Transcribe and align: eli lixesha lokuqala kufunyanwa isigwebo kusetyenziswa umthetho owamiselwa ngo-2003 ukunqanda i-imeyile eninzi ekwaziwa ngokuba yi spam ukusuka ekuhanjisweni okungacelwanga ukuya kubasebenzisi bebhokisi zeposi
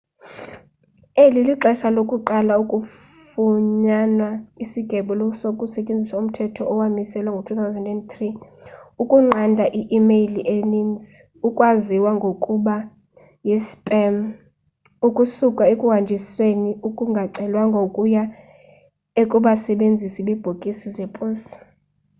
eli 1.23 1.39
lixesha 1.49 1.87
lokuqala 1.97 2.53
kufunyanwa 2.71 4.29
isigwebo 4.63 5.11
kusetyenziswa 5.59 6.17
umthetho 6.23 6.61
owamiselwa 6.71 7.31
ngo-2003 7.33 8.11
ukunqanda 9.01 9.65
i-imeyile 9.79 10.41
eninzi 10.55 11.13
ekwaziwa 11.47 12.11
ngokuba 12.17 12.75
yi 13.47 13.57
spam 13.67 14.15
ukusuka 15.07 15.63
ekuhanjisweni 15.73 16.71
okungacelwanga 16.87 17.79
ukuya 17.87 18.23
kubasebenzisi 19.31 20.19
bebhokisi 20.27 20.87
zeposi 20.97 21.53